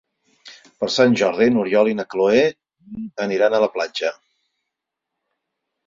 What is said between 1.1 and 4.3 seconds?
Jordi n'Oriol i na Cloè aniran a la platja.